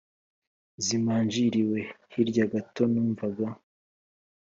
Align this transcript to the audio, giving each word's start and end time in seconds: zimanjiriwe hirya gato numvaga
zimanjiriwe 0.83 1.79
hirya 2.13 2.45
gato 2.51 2.83
numvaga 2.91 3.47